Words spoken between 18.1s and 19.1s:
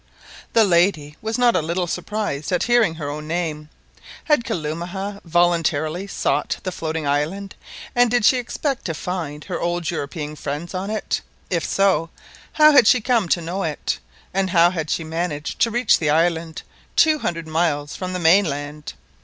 the mainland?